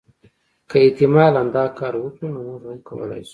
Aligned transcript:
که 0.69 0.77
احتمالا 0.85 1.43
دا 1.55 1.65
کار 1.79 1.93
وکړي 1.99 2.27
نو 2.33 2.39
موږ 2.47 2.61
هم 2.67 2.77
کولای 2.89 3.21
شو. 3.27 3.29